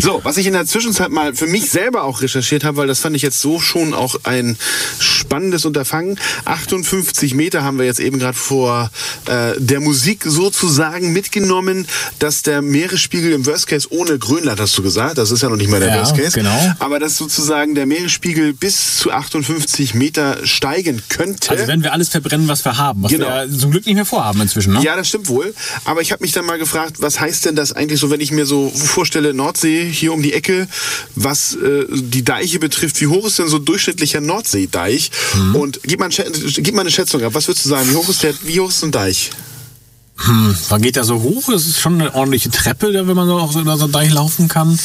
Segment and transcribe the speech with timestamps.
[0.00, 3.00] So, was ich in der Zwischenzeit mal für mich selber auch recherchiert habe, weil das
[3.00, 4.56] fand ich jetzt so schon auch ein
[4.98, 6.18] spannendes Unterfangen.
[6.44, 8.90] 58 Meter haben wir jetzt eben gerade vor
[9.26, 11.86] äh, der Musik sozusagen mitgenommen,
[12.18, 15.56] dass der Meeresspiegel im Worst Case ohne Grönland, hast du gesagt, das ist ja noch
[15.56, 16.74] nicht mal der Ja, Worst Case, genau.
[16.78, 21.50] aber dass sozusagen der Meeresspiegel bis zu 58 Meter steigen könnte.
[21.50, 23.26] Also wenn wir alles verbrennen, was wir haben, was Genau.
[23.26, 24.82] wir zum Glück nicht mehr vorhaben inzwischen, ne?
[24.82, 25.54] Ja, das stimmt wohl.
[25.84, 28.30] Aber ich habe mich dann mal gefragt, was heißt denn das eigentlich so, wenn ich
[28.32, 30.68] mir so vorstelle, Nordsee hier um die Ecke,
[31.14, 35.10] was äh, die Deiche betrifft, wie hoch ist denn so ein durchschnittlicher Nordseedeich?
[35.34, 35.54] Mhm.
[35.56, 37.34] Und gib mal, gib mal eine Schätzung ab.
[37.34, 37.90] Was würdest du sagen?
[37.90, 39.30] Wie hoch ist der, wie hoch ist so ein Deich?
[40.68, 41.50] Wann geht der so hoch?
[41.50, 44.12] Das ist schon eine ordentliche Treppe, da, wenn man so auf so so einen Deich
[44.12, 44.78] laufen kann.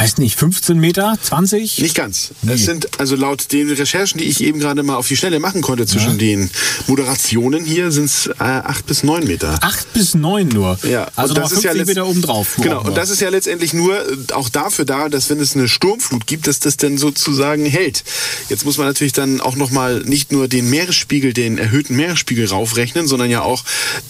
[0.00, 1.78] Weiß nicht, 15 Meter, 20?
[1.78, 2.30] Nicht ganz.
[2.46, 5.60] Es sind also laut den Recherchen, die ich eben gerade mal auf die Schnelle machen
[5.60, 6.50] konnte zwischen den
[6.86, 9.58] Moderationen hier, sind es äh, acht bis neun Meter.
[9.62, 10.78] Acht bis neun nur.
[10.88, 12.56] Ja, Also und noch 50 letzt- Meter oben drauf.
[12.62, 15.68] Genau, und das ist ja letztendlich nur äh, auch dafür da, dass wenn es eine
[15.68, 18.02] Sturmflut gibt, dass das dann sozusagen hält.
[18.48, 23.06] Jetzt muss man natürlich dann auch nochmal nicht nur den Meeresspiegel, den erhöhten Meeresspiegel raufrechnen,
[23.06, 23.64] sondern ja auch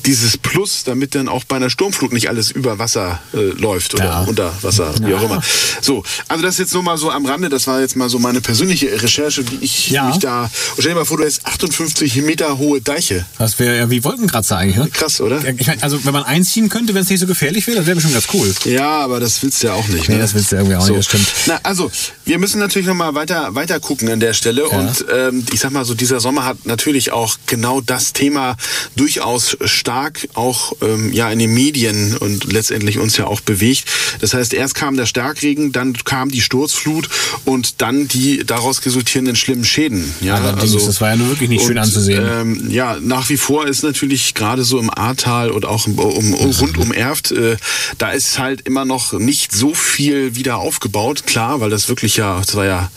[0.06, 4.04] dieses Plus, damit dann auch bei einer Sturmflut nicht alles über Wasser äh, läuft oder
[4.04, 4.20] Ja.
[4.22, 5.26] unter Wasser, wie auch Ja.
[5.26, 5.42] immer.
[5.80, 8.40] So, also das jetzt nur mal so am Rande, das war jetzt mal so meine
[8.40, 10.04] persönliche Recherche, wie ich Ja.
[10.08, 10.50] mich da...
[10.78, 13.24] Stell dir mal vor, du hast 58 Meter hohe Deiche.
[13.38, 14.88] Das wäre ja wie Wolkenkratzer eigentlich, ne?
[14.92, 15.42] Krass, oder?
[15.58, 17.96] Ich mein, also wenn man einziehen könnte, wenn es nicht so gefährlich wäre, das wäre
[17.96, 18.54] bestimmt ganz cool.
[18.64, 20.08] Ja, aber das willst du ja auch nicht.
[20.08, 20.20] Nee, ne?
[20.20, 21.26] das willst du irgendwie auch nicht, das stimmt.
[21.46, 21.90] Na, also,
[22.24, 24.68] wir müssen natürlich nochmal weiter, weiter gucken an der Stelle.
[24.68, 28.56] Und ähm, ich sag mal so, dieser Sommer hat natürlich auch genau das Thema
[28.96, 33.84] durchaus stark auch ähm, ja in den Medien und letztendlich uns ja auch bewegt.
[34.20, 37.08] Das heißt, erst kam der Starkregen, dann kam die Sturzflut
[37.44, 40.12] und dann die daraus resultierenden schlimmen Schäden.
[40.20, 42.26] Ja, Allerdings, das war ja nur wirklich nicht schön anzusehen.
[42.28, 46.34] Ähm, ja, nach wie vor ist natürlich gerade so im Ahrtal und auch um, um,
[46.34, 47.56] rund um Erft, äh,
[47.98, 51.26] da ist halt immer noch nicht so viel wieder aufgebaut.
[51.26, 52.90] Klar, weil das wirklich ja, das war ja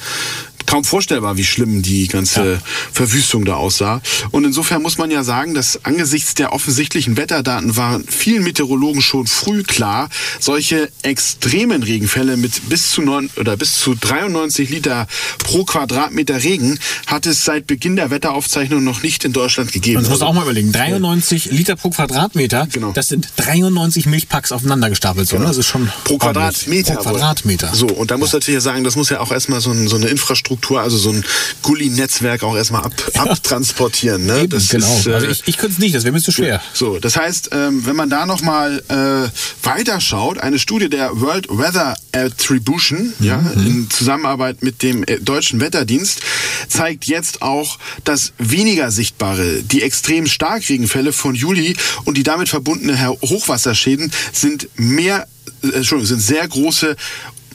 [0.73, 2.59] kaum vorstellbar, wie schlimm die ganze
[2.91, 4.01] Verwüstung da aussah.
[4.31, 9.27] Und insofern muss man ja sagen, dass angesichts der offensichtlichen Wetterdaten waren vielen Meteorologen schon
[9.27, 15.05] früh klar, solche extremen Regenfälle mit bis zu neun oder bis zu 93 Liter
[15.37, 19.97] pro Quadratmeter Regen hat es seit Beginn der Wetteraufzeichnung noch nicht in Deutschland gegeben.
[19.97, 20.71] Und das musst du Also- auch mal überlegen.
[20.71, 22.67] 93 Liter pro Quadratmeter.
[22.71, 22.93] Genau.
[22.93, 25.31] Das sind 93 Milchpacks aufeinander gestapelt.
[25.33, 25.39] Ne?
[25.45, 26.17] Das ist schon pro.
[26.17, 26.95] Quadratmeter.
[26.95, 27.75] Pro Quadratmeter.
[27.75, 30.07] So, und da muss natürlich sagen, das muss ja auch erstmal so, ein, so eine
[30.07, 31.23] Infrastruktur, also so ein
[31.61, 34.25] Gully-Netzwerk auch erstmal ab, abtransportieren.
[34.25, 34.41] Ne?
[34.41, 34.97] Eben, das genau.
[34.97, 36.61] Ist, äh, also ich, ich könnte es nicht, das wäre mir zu schwer.
[36.73, 41.95] so, das heißt, ähm, wenn man da nochmal äh, weiterschaut, eine Studie der World Weather
[42.11, 46.21] Attribution, ja, in Zusammenarbeit mit dem äh, deutschen Wetterdienst,
[46.67, 51.75] zeigt jetzt auch, dass weniger sichtbare, die extrem Starkregenfälle von Juli
[52.05, 55.27] und die damit verbundene Hochwasserschäden sind mehr,
[55.63, 56.95] äh, Entschuldigung, sind sehr große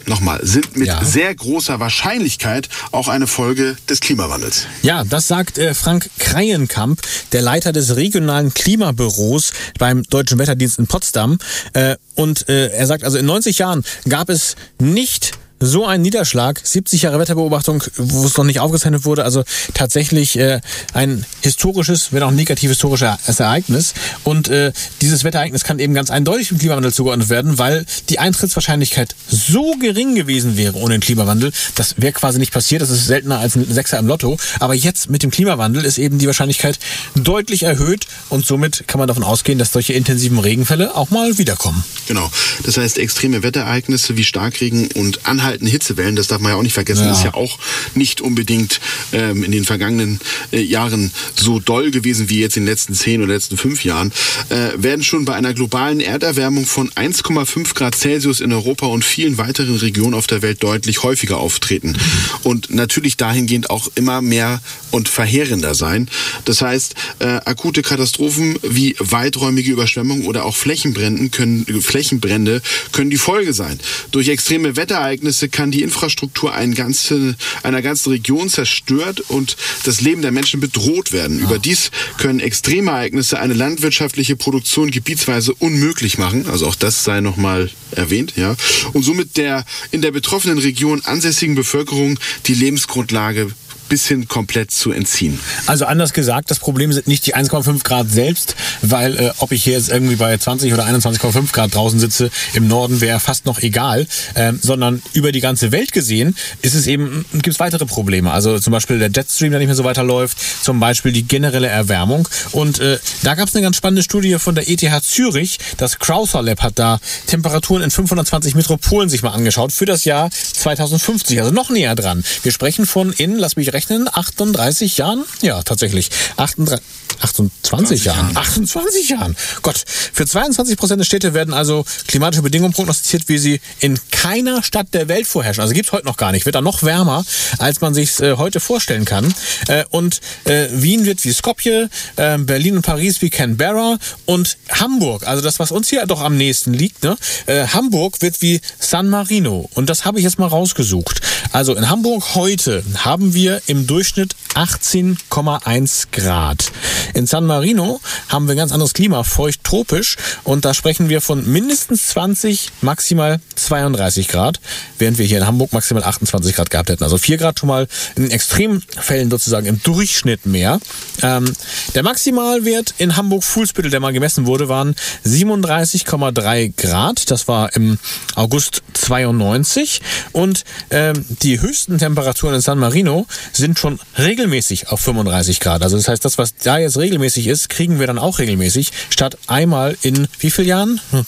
[0.09, 1.05] Nochmal, sind mit Ja.
[1.05, 4.67] sehr großer Wahrscheinlichkeit auch eine Folge des Klimawandels.
[4.83, 7.01] Ja, das sagt äh, Frank Kreienkamp,
[7.33, 11.39] der Leiter des regionalen Klimabüros beim Deutschen Wetterdienst in Potsdam.
[11.75, 16.61] Äh, und äh, er sagt, also in 90 Jahren gab es nicht so einen Niederschlag,
[16.63, 20.61] 70 Jahre Wetterbeobachtung, wo es noch nicht aufgezeichnet wurde, also tatsächlich äh,
[20.93, 23.95] ein historisches, wenn auch negativ historisches Ereignis.
[24.25, 29.15] Und äh, dieses Wetterereignis kann eben ganz eindeutig dem Klimawandel zugeordnet werden, weil die Eintrittswahrscheinlichkeit
[29.29, 31.53] so gering gewesen wäre ohne den Klimawandel.
[31.75, 34.37] Das wäre quasi nicht passiert, das ist seltener als ein Sechser im Lotto.
[34.61, 36.79] Aber jetzt mit dem Klimawandel ist eben die Wahrscheinlichkeit
[37.15, 41.85] deutlich erhöht und somit kann man davon ausgehen, dass solche intensiven Regenfälle auch mal wiederkommen.
[42.07, 42.31] Genau.
[42.65, 46.75] Das heißt, extreme Wetterereignisse wie Starkregen und anhaltende Hitzewellen, das darf man ja auch nicht
[46.75, 47.13] vergessen, Ja.
[47.13, 47.59] ist ja auch
[47.95, 48.81] nicht unbedingt
[49.13, 50.21] ähm, in den vergangenen
[50.53, 54.13] äh, Jahren so doll gewesen wie jetzt in den letzten zehn oder letzten fünf Jahren,
[54.51, 59.39] äh, werden schon bei einer globalen Erderwärmung von 1,5 Grad Celsius in Europa und vielen
[59.39, 61.97] weiteren Regionen auf der Welt deutlich häufiger auftreten.
[62.43, 66.09] Und natürlich dahingehend auch immer mehr und verheerender sein.
[66.45, 72.61] Das heißt, äh, akute Katastrophen wie weiträumige Überschwemmungen oder auch Flächenbrände können, Flächenbrände
[72.93, 73.79] können die Folge sein.
[74.11, 80.23] Durch extreme Wetterereignisse kann die Infrastruktur ein ganze, einer ganzen Region zerstört und das Leben
[80.23, 81.39] der Menschen bedroht werden.
[81.39, 86.47] Überdies können Extremereignisse eine landwirtschaftliche Produktion gebietsweise unmöglich machen.
[86.51, 88.57] Also auch das sei nochmal erwähnt, ja.
[88.93, 93.53] Und somit der in der betroffenen Region ansässigen Bevölkerung die Lebensgrundlage
[93.89, 95.39] bisschen komplett zu entziehen.
[95.67, 99.65] Also anders gesagt, das Problem sind nicht die 1,5 Grad selbst, weil äh, ob ich
[99.65, 103.61] hier jetzt irgendwie bei 20 oder 21,5 Grad draußen sitze, im Norden wäre fast noch
[103.61, 108.31] egal, ähm, sondern über die ganze Welt gesehen ist es eben, gibt es weitere Probleme.
[108.31, 112.29] Also zum Beispiel der Jetstream, der nicht mehr so weiterläuft, zum Beispiel die generelle Erwärmung.
[112.53, 115.59] Und äh, da gab es eine ganz spannende Studie von der ETH Zürich.
[115.77, 120.31] Das Crowther Lab hat da Temperaturen in 520 Metropolen sich mal angeschaut für das Jahr
[120.31, 122.25] 2050, also noch näher dran.
[122.43, 125.25] Wir sprechen von in, lass mich rechnen, 38 Jahren?
[125.43, 126.11] Ja, tatsächlich.
[126.37, 126.85] 38,
[127.21, 128.37] 28 Jahren.
[128.37, 129.37] 28 Jahren.
[129.63, 134.63] Gott, für 22 Prozent der Städte werden also klimatische Bedingungen prognostiziert, wie sie in keiner
[134.63, 135.63] Stadt der Welt vorherrschen.
[135.63, 136.47] Also gibt's heute noch gar nicht.
[136.47, 137.25] Wird da noch wärmer,
[137.59, 139.33] als man sich äh, heute vorstellen kann.
[139.69, 145.27] Äh, und äh, Wien wird wie Skopje, äh, Berlin und Paris wie Canberra und Hamburg,
[145.27, 147.17] also das, was uns hier doch am nächsten liegt, ne?
[147.47, 149.69] Äh, Hamburg wird wie San Marino.
[149.75, 151.21] Und das habe ich jetzt mal rausgesucht.
[151.53, 156.73] Also in Hamburg heute haben wir im Durchschnitt 18,1 Grad.
[157.15, 160.17] In San Marino haben wir ein ganz anderes Klima, feucht tropisch.
[160.45, 164.61] Und da sprechen wir von mindestens 20, maximal 32 Grad,
[164.99, 167.05] während wir hier in Hamburg maximal 28 Grad gehabt hätten.
[167.05, 167.87] Also 4 Grad schon mal
[168.17, 170.81] in Extremfällen sozusagen im Durchschnitt mehr.
[171.23, 171.53] Ähm,
[171.95, 174.95] der Maximalwert in Hamburg-Fuhlsbüttel, der mal gemessen wurde, waren
[175.25, 177.31] 37,3 Grad.
[177.31, 177.99] Das war im
[178.35, 180.01] August 92.
[180.33, 183.27] Und ähm, die höchsten Temperaturen in San Marino
[183.59, 185.83] sind schon regelmäßig auf 35 Grad.
[185.83, 189.37] Also das heißt, das, was da jetzt regelmäßig ist, kriegen wir dann auch regelmäßig, statt
[189.47, 191.01] einmal in wie vielen Jahren?
[191.11, 191.27] Hm,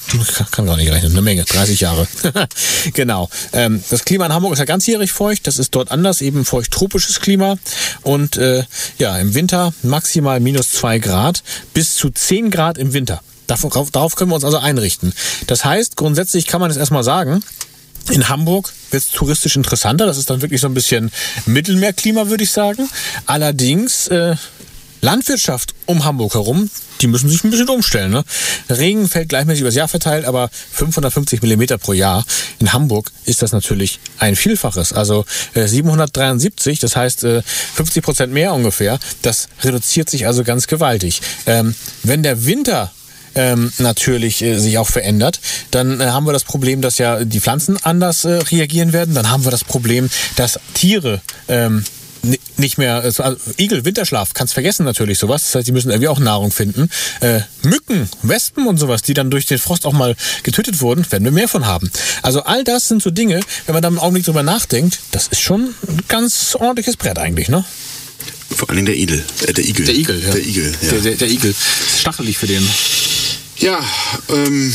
[0.51, 2.07] kann gar nicht rechnen, eine Menge, 30 Jahre.
[2.95, 3.29] genau.
[3.53, 7.21] Ähm, das Klima in Hamburg ist ja ganzjährig feucht, das ist dort anders, eben feucht-tropisches
[7.21, 7.57] Klima.
[8.03, 8.65] Und äh,
[8.99, 11.43] ja, im Winter maximal minus zwei Grad
[11.75, 13.21] bis zu 10 Grad im Winter.
[13.47, 15.13] Darauf, darauf können wir uns also einrichten.
[15.49, 17.43] Das heißt, grundsätzlich kann man es erstmal sagen,
[18.11, 20.07] in Hamburg wird es touristisch interessanter.
[20.07, 21.11] Das ist dann wirklich so ein bisschen
[21.47, 22.89] Mittelmeerklima, würde ich sagen.
[23.27, 24.37] Allerdings äh,
[25.01, 26.71] Landwirtschaft um Hamburg herum,
[27.01, 28.11] die müssen sich ein bisschen umstellen.
[28.11, 28.25] Ne?
[28.69, 32.25] Regen fällt gleichmäßig übers Jahr verteilt, aber 550 Millimeter pro Jahr.
[32.59, 34.93] In Hamburg ist das natürlich ein Vielfaches.
[34.93, 35.25] Also
[35.55, 37.43] äh, 773, das heißt äh,
[37.75, 38.99] 50 Prozent mehr ungefähr.
[39.23, 41.23] Das reduziert sich also ganz gewaltig.
[41.47, 42.93] Ähm, wenn der Winter
[43.35, 45.41] ähm, natürlich äh, sich auch verändert,
[45.71, 49.15] dann äh, haben wir das Problem, dass ja die Pflanzen anders äh, reagieren werden.
[49.15, 51.85] Dann haben wir das Problem, dass Tiere ähm,
[52.57, 53.25] nicht mehr, also
[53.59, 55.45] Igel, Winterschlaf, kannst vergessen natürlich sowas.
[55.45, 56.91] Das heißt, die müssen irgendwie auch Nahrung finden.
[57.21, 61.25] Äh, Mücken, Wespen und sowas, die dann durch den Frost auch mal getötet wurden, werden
[61.25, 61.91] wir mehr von haben.
[62.23, 65.41] Also all das sind so Dinge, wenn man da im Augenblick drüber nachdenkt, das ist
[65.41, 67.65] schon ein ganz ordentliches Brett eigentlich, ne?
[68.51, 69.25] Vor allem der Igel.
[69.47, 69.87] Äh, der Igel.
[69.87, 70.31] Der Igel, ja.
[70.33, 70.91] Der Igel, ja.
[70.91, 71.55] Der, der, der Igel.
[71.99, 72.69] Stachelig für den.
[73.61, 73.79] Ja,
[74.31, 74.75] ähm,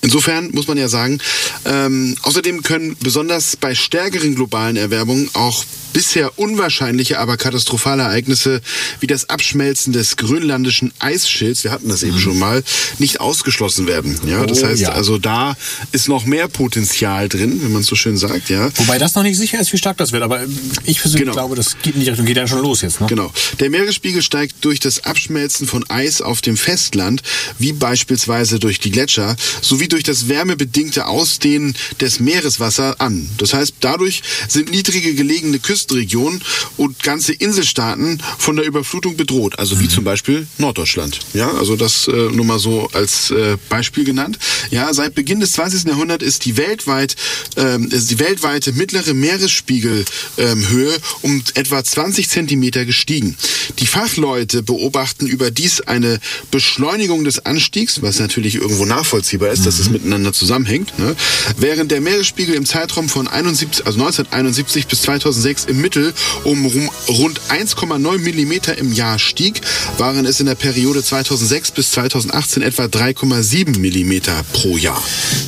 [0.00, 1.18] insofern muss man ja sagen,
[1.66, 5.64] ähm, außerdem können besonders bei stärkeren globalen Erwärmungen auch
[5.98, 8.60] bisher unwahrscheinliche, aber katastrophale Ereignisse
[9.00, 12.62] wie das Abschmelzen des grönlandischen Eisschilds, wir hatten das eben schon mal,
[13.00, 14.16] nicht ausgeschlossen werden.
[14.24, 14.92] Ja, das Oh, heißt ja.
[14.92, 15.56] also, da
[15.90, 18.70] ist noch mehr Potenzial drin, wenn man es so schön sagt, ja.
[18.76, 20.22] Wobei das noch nicht sicher ist, wie stark das wird.
[20.22, 20.44] Aber
[20.84, 21.32] ich persönlich Genau.
[21.32, 22.26] glaube, das geht in die Richtung.
[22.26, 23.00] Geht ja schon los jetzt.
[23.00, 23.08] Ne?
[23.08, 23.32] Genau.
[23.58, 27.22] Der Meeresspiegel steigt durch das Abschmelzen von Eis auf dem Festland,
[27.58, 33.28] wie beispielsweise durch die Gletscher, sowie durch das wärmebedingte Ausdehnen des Meereswassers an.
[33.38, 36.42] Das heißt, dadurch sind niedrige gelegene Küstenregionen
[36.76, 39.58] und ganze Inselstaaten von der Überflutung bedroht.
[39.58, 41.20] Also wie zum Beispiel Norddeutschland.
[41.34, 44.38] Ja, also das äh, nur mal so als äh, Beispiel genannt.
[44.70, 45.84] Ja, seit Beginn des 20.
[45.84, 47.16] Jahrhunderts ist die weltweit
[47.56, 50.04] ähm, ist die weltweite mittlere Meeresspiegelhöhe
[50.36, 53.36] ähm, um etwa 20 Zentimeter gestiegen.
[53.78, 59.90] Die Fachleute beobachten überdies eine Beschleunigung des Anstiegs, was natürlich irgendwo nachvollziehbar ist, dass es
[59.90, 60.98] miteinander zusammenhängt.
[60.98, 61.14] Ne?
[61.56, 66.12] Während der Meeresspiegel im Zeitraum von 71, also 1971 bis 2006 im Mittel
[66.44, 69.60] um rund 1,9 Millimeter im Jahr stieg,
[69.96, 75.02] waren es in der Periode 2006 bis 2018 etwa 3,7 Millimeter pro Jahr.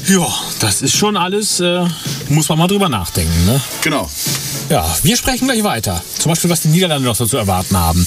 [0.08, 0.26] Ja,
[0.60, 1.84] das ist schon alles, äh,
[2.28, 3.44] muss man mal drüber nachdenken.
[3.44, 3.60] Ne?
[3.82, 4.10] Genau.
[4.68, 6.02] Ja, wir sprechen gleich weiter.
[6.18, 8.06] Zum Beispiel, was die Niederlande noch so zu erwarten haben.